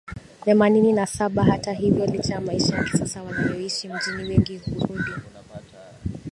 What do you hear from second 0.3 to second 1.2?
Themanini na